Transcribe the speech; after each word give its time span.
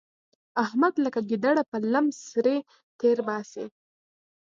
احمد 0.65 0.93
لکه 1.05 1.19
ګيدړه 1.29 1.63
په 1.71 1.77
لم 1.93 2.05
سړی 2.29 2.57
تېرباسي. 3.01 3.65